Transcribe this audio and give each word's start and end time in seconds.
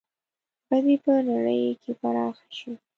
بدي 0.69 0.95
به 0.97 1.01
په 1.03 1.13
نړۍ 1.29 1.61
کې 1.81 1.91
پراخه 1.99 2.47
شي. 2.57 2.71